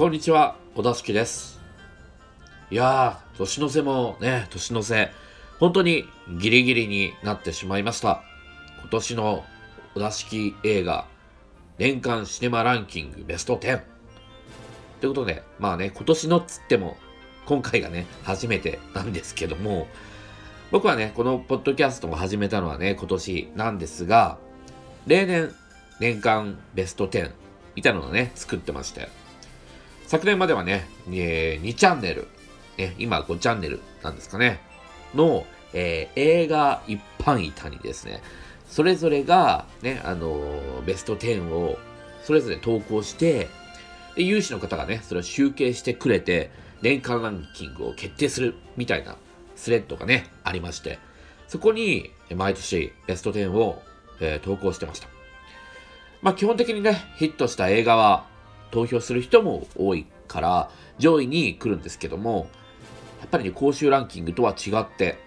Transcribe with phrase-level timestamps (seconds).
[0.00, 1.60] こんにちは、小田敷です。
[2.70, 5.10] いやー、年の瀬もね、年の瀬、
[5.58, 6.06] 本当に
[6.38, 8.22] ギリギリになってしまいました。
[8.80, 9.44] 今年の
[9.92, 11.06] 小田敷映画、
[11.76, 13.82] 年間シネマランキングベスト10。
[15.02, 16.96] ということで、まあね、今年のっつっても、
[17.44, 19.86] 今回がね、初めてなんですけども、
[20.70, 24.38] 僕はね、このポッドキャストを始めたのはね、今年なんですが、
[25.06, 25.54] 例年、
[26.00, 27.32] 年間ベスト10
[27.74, 29.10] みたいなのをね、作ってまして、
[30.10, 32.26] 昨年まではね、えー2チャンネル、
[32.76, 34.58] ね、今5チャンネルなんですかね、
[35.14, 38.20] の、えー映画一般板にですね、
[38.66, 41.78] それぞれが、ね、あのーベスト10を
[42.24, 43.46] それぞれ投稿して、
[44.16, 46.50] で有志の方がね、それを集計してくれて、
[46.82, 49.14] 年間ランキングを決定するみたいな
[49.54, 50.98] スレッドがね、ありまして、
[51.46, 53.80] そこに毎年ベスト10を、
[54.18, 55.06] えー投稿してました。
[56.20, 58.26] まあ基本的にね、ヒットした映画は
[58.70, 62.48] 投票する人も多いから上位に来るんですけども、
[63.20, 65.18] やっぱりね、公衆ランキングとは違って、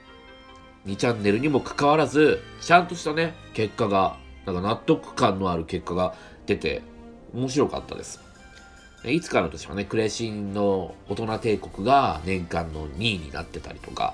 [0.86, 6.82] 2チャンネルにもかかわらず、ちゃんとしたね、結果が、なんか納得感のある結果が出て、
[7.34, 8.22] 面白かったです。
[9.06, 14.14] いつかの年はね、クレシンの大人帝国が年間の2位になってたりとか、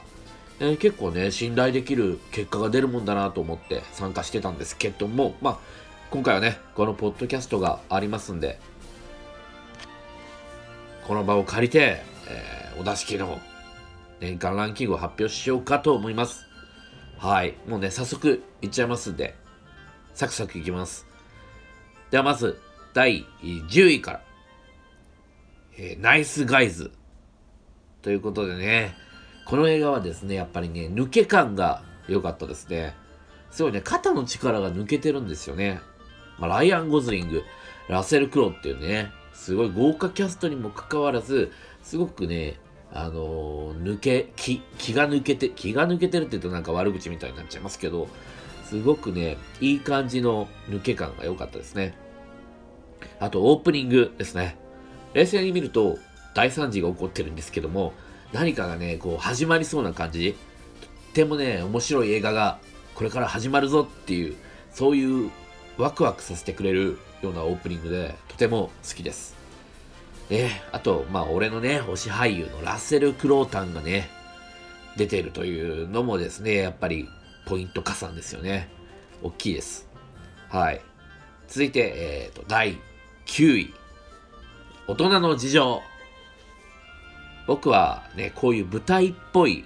[0.59, 5.59] え結構ね、信頼できる結果が出るもんだなと思って参加してたんですけども、まあ、
[6.09, 8.59] 今回はね、このポッドキャストがありますんで、
[11.10, 13.40] この場を借りて、えーお出し機の
[14.20, 16.46] 年間ランキングを発表しようかと思います。
[17.18, 17.56] はい。
[17.68, 19.36] もうね、早速いっちゃいますんで、
[20.14, 21.08] サクサクいきます。
[22.12, 22.62] ではまず、
[22.94, 24.22] 第10位から。
[25.80, 26.92] えーナイスガイズ。
[28.04, 28.96] ということでね、
[29.46, 32.96] この映画はですね、やっぱりね、抜け感が良かったですね。
[33.50, 35.82] すごいね、肩の力が抜けてるんですよね。
[36.38, 37.42] まあ、ライアン・ゴズリング、
[37.88, 42.59] ラセル・クロウっていうね、すごい豪華キャストにもかかわらず、すごくね、
[42.92, 48.10] あのー抜け、気、気が抜けて、気が抜けてるって言うとなんか悪口みたいになっちゃいますけど、
[48.66, 51.95] すごくね、いい感じの抜け感が良かったですね。
[53.22, 54.58] あと、オープニングですね。
[55.14, 55.98] 冷静に見ると、
[56.36, 57.94] 大惨事が起こってるんですけども、
[58.33, 60.33] 何かがね、こう、始まりそうな感じ。
[60.82, 62.60] とってもね、面白い映画が、
[62.94, 64.36] これから始まるぞっていう、
[64.70, 65.32] そういう、
[65.77, 69.36] ワクワクさせてくれるようなオープニングで、とても好きです。
[70.30, 74.10] ね、あと、まあ、俺のね、推し俳優のラッセル・クロータンがね、
[74.96, 77.08] 出てるというのもですね、やっぱり、
[77.46, 78.70] ポイント加算ですよね。
[79.24, 79.88] 大きいです。
[80.50, 80.82] はい。
[81.48, 82.78] 続いて、えっ、と、第
[83.26, 83.74] 9位。
[84.88, 85.82] 大人の事情。
[87.48, 89.66] 僕はね、こういう舞台っぽい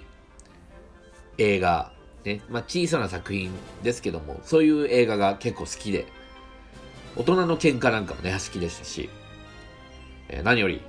[1.36, 1.92] 映画、
[2.24, 3.50] ね、まあ小さな作品
[3.82, 6.06] ですけども、そういう映画が結構好きで、
[7.16, 9.08] 大人の喧嘩なんかもね、好きでしたし、
[10.28, 10.80] えー何より、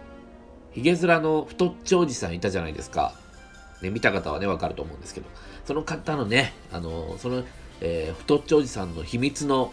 [0.71, 3.13] ヒゲ面の太っちょおじさんいたじゃないですか。
[3.81, 5.27] ね、見た方はね、わかると思うんですけど、
[5.65, 7.43] その方のね、あのーその、
[7.81, 9.71] えー太っちょおじさんの秘密の、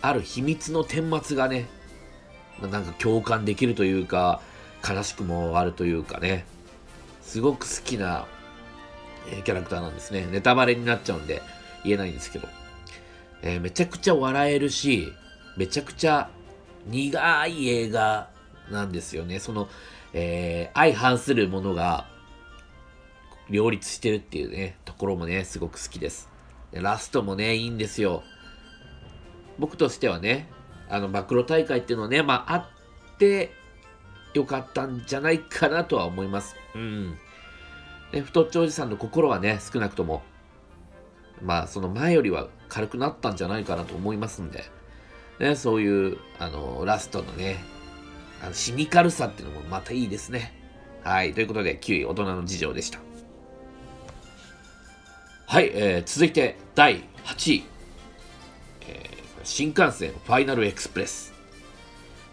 [0.00, 1.66] ある秘密の顛末がね、
[2.60, 4.40] なんか共感できるというか、
[4.88, 6.44] 悲しくもあるというかね、
[7.22, 8.26] すごく好きな、
[9.30, 10.26] えーキャラクターなんですね。
[10.32, 11.42] ネタバレになっちゃうんで
[11.84, 12.48] 言えないんですけど、
[13.42, 15.12] えーめちゃくちゃ笑えるし、
[15.56, 16.30] めちゃくちゃ
[16.86, 18.30] 苦い映画
[18.70, 19.38] なんですよね。
[19.38, 19.68] その、
[20.12, 22.06] えー相反するものが
[23.50, 26.30] 両立してるっていうね、ところもね、すごく好きです。
[26.72, 28.22] ラストもね、いいんですよ。
[29.58, 30.48] 僕としてはね、
[30.88, 32.56] あの、暴露大会っていうのはね、まあ、あ
[33.14, 33.52] って
[34.34, 36.56] よかったんじゃないかなとは思います。
[36.74, 37.10] うん。
[38.12, 40.22] ね、太っちょおじさんの心はね、少なくとも、
[41.42, 44.64] まあ、その前よりは軽くなったんじゃないかなと思いますんで、
[45.38, 47.62] ね、そういう、あの、ラストのね、
[48.42, 50.52] あのシニカルさっていうのもまたいいですね。
[51.02, 51.32] はい。
[51.32, 52.98] ということで、9位、大人の事情でした。
[55.46, 55.70] はい。
[55.74, 57.64] えー続いて、第8位。
[58.88, 61.32] えー新幹線ファイナルエクスプレス。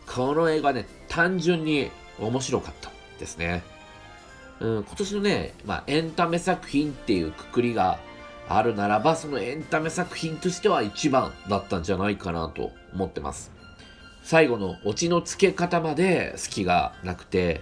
[0.06, 3.64] この映画ね、単純に面白かったですね。
[4.60, 8.00] うん、今年のね、まあ、エンタメ作品っていうくくりが
[8.52, 13.52] あるならば、そのエンタメ作品としては一番だったんじゃないかなと思ってます。
[14.24, 17.62] 最後のオチの付け方まで隙がなくて、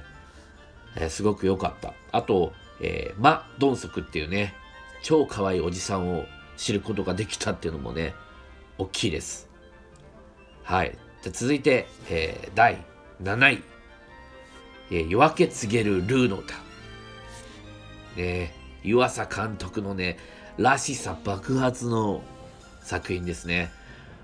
[0.96, 1.94] えーすごく良かった。
[2.14, 4.56] あと、えーマ・ドンソクっていうね、
[5.04, 6.26] 超可愛いおじさんを
[6.56, 8.16] 知ることができたっていうのもね、
[8.78, 9.50] 大きいです。
[10.64, 10.98] はい。
[11.22, 12.84] じゃ続いて、えー第
[13.22, 13.64] 7位。
[14.90, 16.56] えー夜明け告げるルーの歌。
[18.16, 20.18] ね湯浅監督のね、
[20.58, 22.22] らしさ爆発の
[22.82, 23.72] 作品ですね。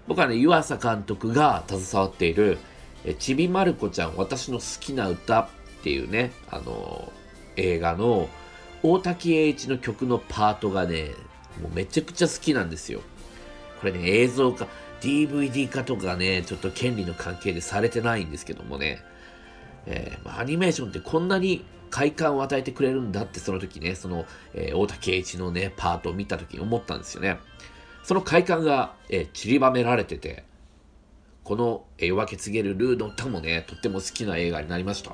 [0.07, 2.57] 僕はね、湯浅監督が携わっている
[3.06, 5.47] えちびまる子ちゃん私の好きな歌っ
[5.83, 7.12] ていうね、あの
[7.57, 8.30] 映画の
[8.81, 11.12] 大滝栄一の曲のパートがね、
[11.62, 13.01] もうめちゃくちゃ好きなんですよ。
[13.81, 14.68] これね、映像化、
[15.01, 19.03] DVD 化とかね、ちょっと権利の関係でされてないんですけどもね、
[19.85, 24.25] えー、アニメーションってこんなに快感を与えてくれるんだってその時ね、その、
[24.56, 27.38] えー、大竹栄一のね、パートを見た時に思ったんですよね。
[28.01, 30.44] その快感が、えー、散りばめられてて、
[31.44, 35.13] この、えー、夜明け告げるルーの歌もね、とっても好きな映画になりました。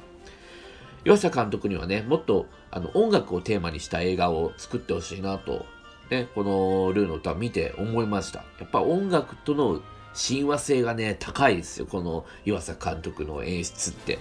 [1.04, 5.66] 岩佐監督にはね、もっとあの音楽をテーマにした映画を作ってほしいなと、
[6.10, 8.40] ね、このルーの歌を見て思いました。
[8.58, 9.82] やっぱ音楽との
[10.14, 11.88] 親和性がね、高いですよ。
[11.88, 14.18] この岩佐監督の演出って。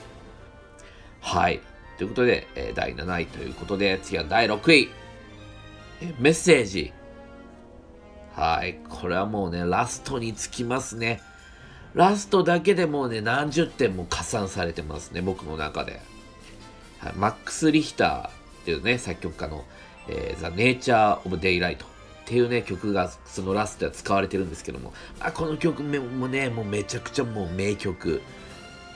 [1.20, 1.60] はい。
[1.98, 4.88] ということで、えー、第7位ということで、次は第6位。
[6.00, 6.92] えメッセージ。
[8.34, 8.78] はい。
[8.88, 11.20] これはもうね、ラストにつきますね。
[11.94, 16.00] ラストだけでもうね、何十点も加算されてますね、僕の中で。
[17.00, 18.30] はい、マックス・リヒターっ
[18.64, 19.64] ていうね、作曲家の、
[20.08, 21.78] えー、The Nature of Daylight っ
[22.26, 28.22] ていうね、曲がそのラストでは使われてるんですけども、あこの曲もね、もうめちゃくちゃもう名曲。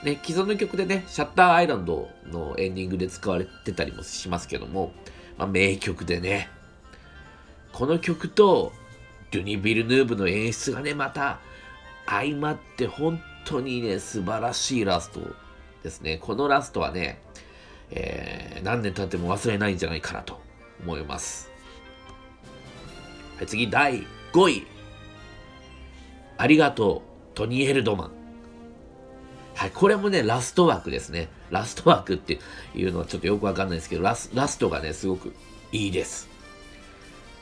[0.03, 4.93] ね、既存の曲でね、シャッターアイランドのエンディングで使われてたりもしますけども、
[5.39, 6.49] まあ、名曲でね、
[7.73, 8.73] この曲と、
[9.31, 11.41] デュニ・ビルヌーブの演出がね、また
[12.07, 15.21] 相まって本当にね、素晴らしいラスト
[15.83, 16.19] ですね。
[16.19, 17.23] このラストはね、
[17.91, 20.41] えー、何年経っても忘れないんじゃないかなと
[20.83, 21.51] 思います。
[23.37, 24.67] はい、次、第5位。
[26.37, 27.03] ありがと
[27.33, 28.22] う、トニー・ヘルドマン。
[29.63, 31.29] はい、これもね、ラスト枠ですね。
[31.53, 32.41] ラスト枠って
[32.75, 35.33] いうのはちょっとよくわかんないですけど、ラスラストがね、すごく
[35.71, 36.29] いいです。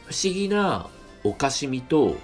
[0.04, 0.90] 不思議な
[1.24, 2.16] おかしみと、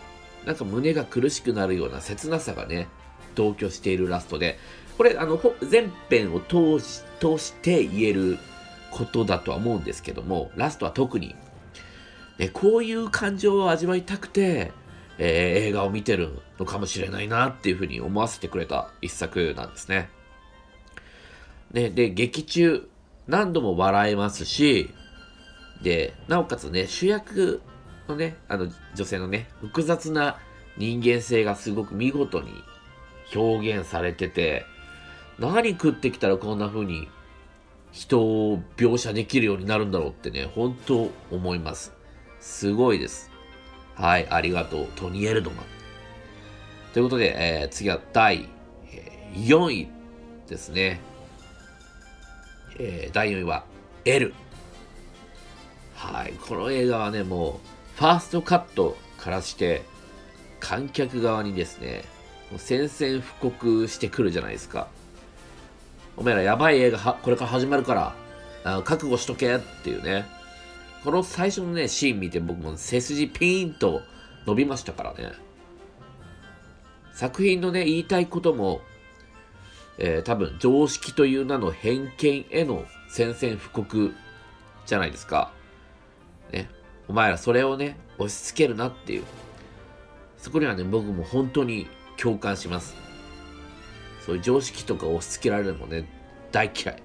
[0.44, 2.88] なんか胸が苦しくなるような切なさがね、
[3.34, 4.58] 同居しているラストで、
[4.98, 8.36] これ、あの、全編を通し、通して言える
[8.90, 11.34] ことだとは思うんですけども、ラストは特に、
[12.36, 14.72] ね、こういう感情を味わいたくて、
[15.18, 20.10] えー、映画を見てるのかもしれないなっていうふうに思わせてくれた一作なんですね。
[21.72, 22.88] ね、で、劇中、
[23.26, 24.90] 何度も笑えますし、
[25.82, 27.60] で、なおかつね、主役
[28.08, 30.38] のね、あの、女性のね、複雑な
[30.76, 32.50] 人間性がすごく見事に
[33.34, 34.64] 表現されてて、
[35.38, 37.08] 何食ってきたらこんな風に
[37.92, 41.92] 人を描写できるようになるんだろうってね、本当思います。
[42.40, 43.30] すごいです。
[43.96, 45.64] はい、ありがとう、トニ・エルドマン。
[46.92, 48.48] ということで、えー、次は第、
[49.34, 49.88] 4位
[50.48, 51.00] ですね。
[52.78, 53.64] えー、第4位は、
[54.04, 54.34] L。
[55.94, 57.60] はい、この映画はね、も
[57.96, 59.82] う、ファーストカットからして、
[60.60, 62.04] 観客側にですね、
[62.50, 64.88] もう宣戦布告してくるじゃないですか。
[66.16, 68.14] お前らやばい映画はこれから始まるから
[68.64, 70.24] あ覚悟しとけっていうね
[71.06, 74.02] この最初のねシーン見て僕も背筋ピーンと
[74.44, 75.34] 伸びましたからね。
[77.14, 78.80] 作品のね言いたいことも、
[79.98, 84.14] えー、多分常識という名の偏見への宣戦布告
[84.84, 85.52] じゃないですか。
[86.52, 86.68] ね。
[87.06, 89.22] お前らそれをね押し付けるなっていう。
[90.38, 91.86] そこにはね僕も本当に
[92.16, 92.96] 共感します。
[94.22, 96.08] そういう常識とか押し付けられるのもね、
[96.50, 97.02] 大嫌い。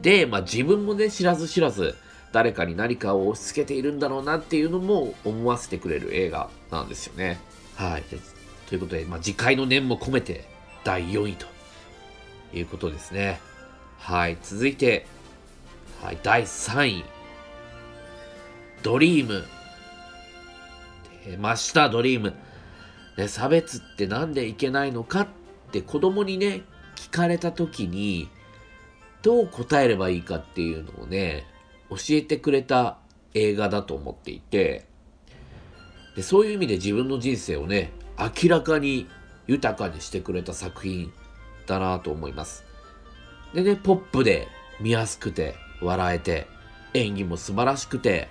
[0.00, 1.94] で、まあ自分もね、知らず知らず、
[2.32, 7.40] 誰かに何かを押し付けているんだろうなっていうのも思わせてくれる映画なんですよね。
[7.76, 8.02] はい。
[8.02, 10.44] ということで、まあ、次回の念も込めて
[10.84, 11.46] 第4位と
[12.54, 13.40] いうことですね。
[13.98, 14.38] はい。
[14.42, 15.06] 続いて、
[16.02, 17.04] はい、第3位。
[18.82, 19.44] ドリーム。
[21.26, 22.34] 出ました、ドリーム。
[23.18, 25.28] ね、差別って何でいけないのかっ
[25.70, 26.62] って子供にね、
[26.96, 28.28] 聞かれた時に、
[29.22, 31.46] どう答えればいいかっていうのをね、
[31.90, 32.98] 教えてくれた
[33.34, 34.86] 映画だと思っていて、
[36.16, 39.08] でそういう意味で自分の人生をね、明らかに
[39.46, 41.12] 豊かにしてくれた作品
[41.66, 42.64] だなと思います。
[43.54, 44.48] でね、ポップで
[44.80, 46.46] 見やすくて、笑えて、
[46.94, 48.28] 演技も素晴らしくて、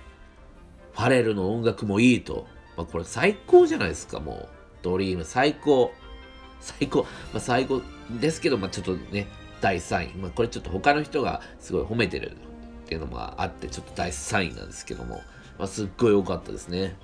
[0.92, 2.46] ファレルの音楽もいいと。
[2.76, 4.48] まあ、これ最高じゃないですか、もう。
[4.82, 5.92] ドリーム最高。
[6.60, 7.82] 最高、まあ、最高
[8.20, 9.26] ですけど、まあ、ちょっとね、
[9.60, 10.14] 第3位。
[10.16, 12.36] まあ、これちょっと他の人がすごい褒めてる
[12.90, 15.22] っていうのもあって、ちょっと第3位なんですけども、
[15.58, 16.96] まあ、すっごい良かったですね。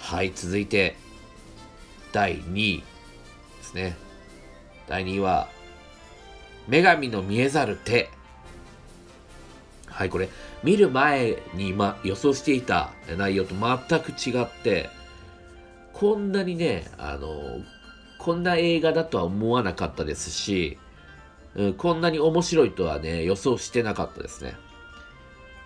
[0.00, 0.96] はい、続いて、
[2.12, 2.84] 第2位で
[3.62, 3.96] すね。
[4.86, 5.48] 第2位は、
[6.68, 8.10] 女神の見えざる手。
[9.86, 10.28] はい、これ、
[10.62, 14.90] 見る前に、ま、予想していた内容と全く違って、
[15.94, 17.62] こんなにね、あの、
[18.18, 20.76] こんな映画だとは思わなかったですし、
[21.54, 24.56] うん、こんなに面白いとはね、予想してなかったですね。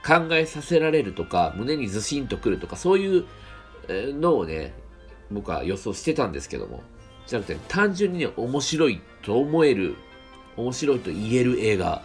[0.04, 3.24] 考えさせられるとか、胸にずしんとくるとか、そういう
[3.88, 4.74] のをね、
[5.30, 6.82] 僕は予想してたんですけども、
[7.26, 9.96] じゃなくて、単純にね、面白いと思える、
[10.56, 12.02] 面白いと言える映画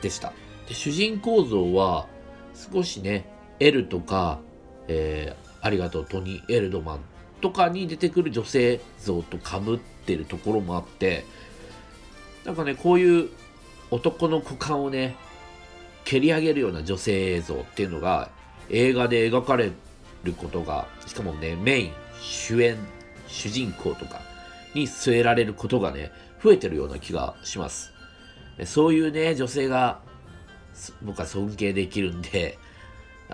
[0.00, 0.32] でした。
[0.68, 2.06] で主人公像は、
[2.54, 3.28] 少しね、
[3.60, 4.40] L とか、
[4.88, 7.00] えー、ありがとう、トニー・エルドマン
[7.40, 11.24] とかに出てくる女性像とかぶってるところもあって、
[12.44, 13.30] なんかね、こういう
[13.90, 15.16] 男の股間をね、
[16.04, 18.30] 蹴り上げるような女性映像っていうのが
[18.68, 19.70] 映画で描かれ
[20.24, 22.76] ることが、しかもね、メイン、主演、
[23.28, 24.20] 主人公とか
[24.74, 26.10] に据えられることがね、
[26.42, 27.92] 増えてるような気がします。
[28.64, 30.00] そういうね、女性が
[31.02, 32.58] 僕は尊敬できるんで、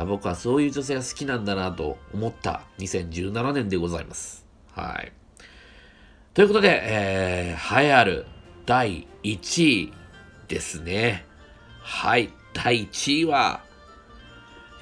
[0.07, 4.47] 僕はそういう女性が好きなんだなと思った2017年でございます。
[4.73, 5.13] はい。
[6.35, 8.27] ということで、えー、栄えある
[8.69, 9.93] 第1位
[10.47, 11.25] ですね。
[11.81, 12.29] はい。
[12.53, 13.63] 第1位は、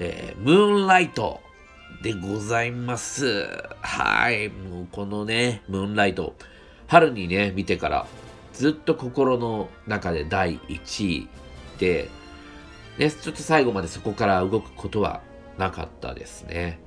[0.01, 1.39] えー、ムーンライト
[2.03, 3.47] でございます。
[3.79, 4.49] はい。
[4.49, 6.35] もうこのね、ムーンライト、
[6.87, 8.07] 春にね、見てから
[8.51, 11.29] ずっと心の中で第1位
[11.79, 12.09] で、
[12.97, 15.21] ね、ちょっと最後までそこから動くことは
[15.57, 16.81] なかったですね。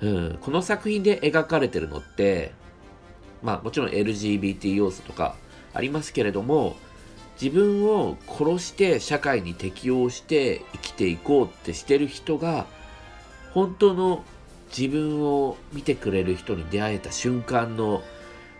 [0.00, 2.54] うん、この作品で描かれてるのって、
[3.42, 5.36] まあもちろん LGBT 要素とか
[5.76, 6.76] ありますけれども、
[7.40, 12.66] 自分を殺して社会に適応して生きていこうってしてる人が、
[13.52, 14.24] 本当の
[14.76, 18.02] 自分を見てくれる人に出会えた瞬間の、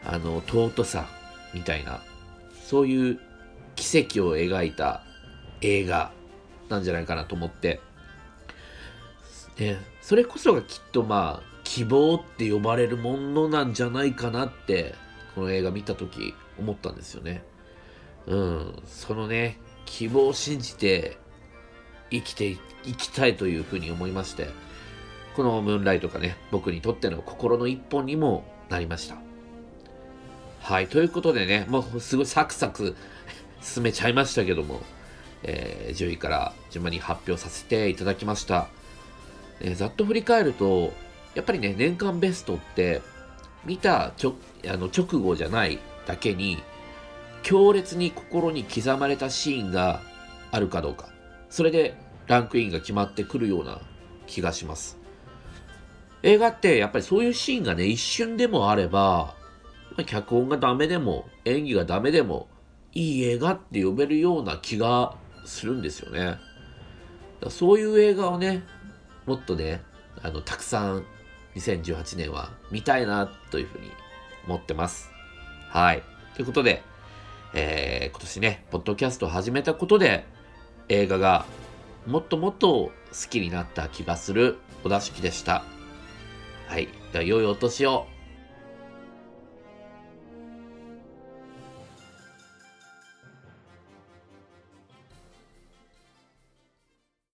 [0.05, 1.09] あの、尊さ
[1.55, 2.03] みたいな、
[2.65, 3.21] そういう
[3.77, 5.03] 奇跡を描いた
[5.63, 6.13] 映画
[6.69, 7.81] なんじゃないかなと思って、
[9.59, 14.95] ね、それこそがきっとまあ、希望って呼ばれるものなんじゃないかなって、
[15.35, 17.43] この映画見た時思ったんですよね。
[18.27, 21.17] うん、そのね、希望を信じて
[22.11, 22.59] 生きてい
[22.97, 24.49] きたいというふうに思いまして、
[25.37, 29.17] このムーンライトがね、僕にとっての心の一本にもなりました。
[30.61, 32.97] はい、ということでね、もうすごいサクサク
[33.63, 34.81] 進めちゃいましたけども、
[35.43, 38.69] えー、10位から順番に発表させていただきました。
[39.61, 40.93] え、ざっと振り返ると、
[41.35, 43.03] やっぱりね、年間ベストって、
[43.65, 44.35] 見たちょ
[44.69, 46.63] あの直後じゃないだけに、
[47.43, 50.01] 強烈に心に刻まれたシーンが
[50.51, 51.09] あるかどうか。
[51.51, 51.97] それで
[52.27, 53.81] ランクインが決まってくるような
[54.27, 54.99] 気がします。
[56.23, 59.35] 映画ってやっぱりそういうシーンがね、一瞬でもあれば、
[60.07, 62.49] 脚本がダメでも、演技がダメでも、
[62.93, 66.39] いい映画って呼べるような気がするんですよね。
[67.49, 68.65] そういう映画をね、
[69.27, 69.83] もっとね、
[70.23, 71.05] あの、たくさん
[71.55, 73.91] 2018年は見たいなというふうに
[74.47, 75.16] 思ってます。
[75.69, 76.03] はい。
[76.35, 76.83] ということで、
[77.55, 80.25] えー、今年ね、ポッドキャストを始めたことで、
[80.89, 81.47] 映画が
[82.07, 82.93] もっともっと好
[83.31, 85.65] きになった気がするお出しきでした。
[86.69, 86.89] はい。
[87.13, 88.07] では、良いお年を。